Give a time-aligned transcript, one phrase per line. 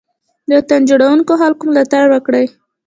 [0.47, 2.45] د وطن جوړونکو خلګو ملاتړ وکړئ.